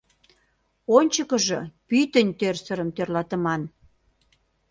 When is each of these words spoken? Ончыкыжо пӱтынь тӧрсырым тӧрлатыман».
Ончыкыжо 0.97 1.59
пӱтынь 1.87 2.33
тӧрсырым 2.39 2.89
тӧрлатыман». 2.95 3.61